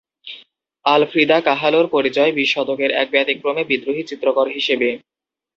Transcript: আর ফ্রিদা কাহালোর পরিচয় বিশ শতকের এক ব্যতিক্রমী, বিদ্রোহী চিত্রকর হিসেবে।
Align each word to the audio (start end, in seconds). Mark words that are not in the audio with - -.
আর 0.85 1.01
ফ্রিদা 1.11 1.37
কাহালোর 1.41 1.85
পরিচয় 1.87 2.31
বিশ 2.37 2.49
শতকের 2.53 2.91
এক 3.01 3.07
ব্যতিক্রমী, 3.11 3.63
বিদ্রোহী 3.69 4.03
চিত্রকর 4.09 4.47
হিসেবে। 4.49 4.89